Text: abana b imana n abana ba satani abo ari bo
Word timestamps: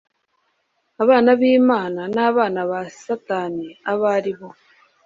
abana 1.03 1.29
b 1.39 1.41
imana 1.59 2.01
n 2.15 2.17
abana 2.29 2.59
ba 2.69 2.79
satani 3.01 3.67
abo 3.91 4.05
ari 4.15 4.33
bo 4.37 4.49